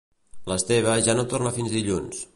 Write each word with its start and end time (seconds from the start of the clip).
L'Esteve 0.51 0.95
ja 1.09 1.17
no 1.19 1.27
torna 1.35 1.55
fins 1.59 1.77
dilluns 1.79 2.29